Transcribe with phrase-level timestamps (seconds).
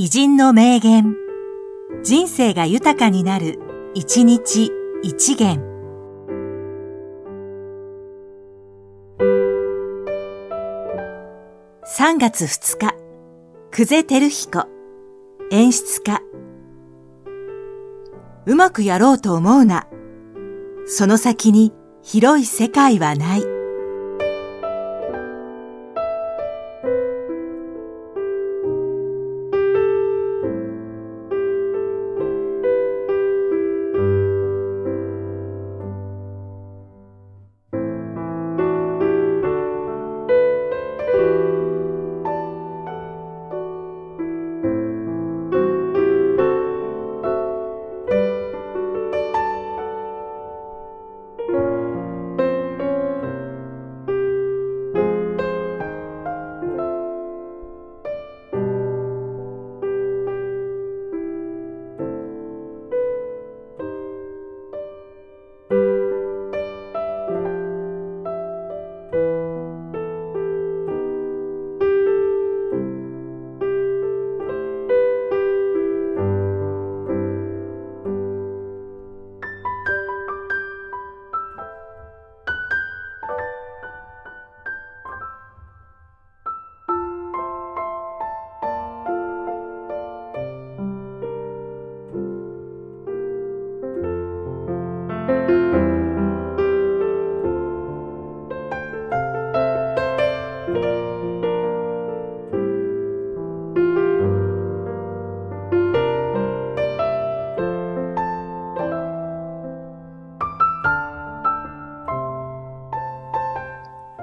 [0.00, 1.16] 偉人の名言。
[2.04, 3.58] 人生が豊かになる、
[3.94, 4.70] 一日
[5.02, 5.60] 一元。
[11.98, 12.94] 3月2日、
[13.72, 14.68] 久世照彦、
[15.50, 16.22] 演出家。
[18.46, 19.88] うまくやろうと思うな。
[20.86, 21.72] その先に
[22.02, 23.57] 広い世界はない。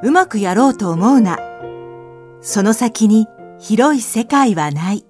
[0.03, 1.39] うまくやろうと思うな。
[2.41, 3.27] その先に
[3.59, 5.05] 広い世界はない。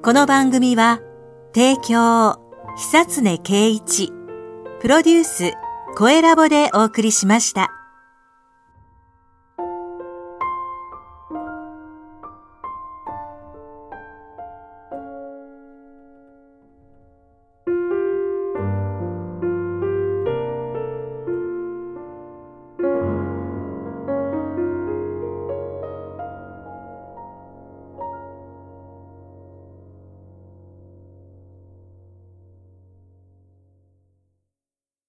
[0.00, 1.00] この番組は、
[1.54, 2.38] 提供、
[2.76, 4.10] 久常圭一、
[4.80, 5.52] プロデュース、
[5.98, 7.77] 声ラボでお送りしました。